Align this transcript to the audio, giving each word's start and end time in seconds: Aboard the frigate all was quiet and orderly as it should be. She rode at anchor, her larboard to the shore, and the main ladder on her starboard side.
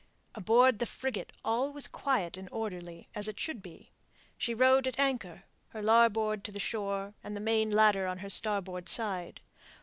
Aboard 0.33 0.79
the 0.79 0.87
frigate 0.87 1.31
all 1.45 1.71
was 1.71 1.87
quiet 1.87 2.35
and 2.35 2.49
orderly 2.51 3.07
as 3.13 3.27
it 3.27 3.39
should 3.39 3.61
be. 3.61 3.91
She 4.35 4.55
rode 4.55 4.87
at 4.87 4.97
anchor, 4.97 5.43
her 5.67 5.81
larboard 5.83 6.43
to 6.45 6.51
the 6.51 6.59
shore, 6.59 7.13
and 7.23 7.37
the 7.37 7.39
main 7.39 7.69
ladder 7.69 8.07
on 8.07 8.17
her 8.17 8.29
starboard 8.31 8.89
side. 8.89 9.41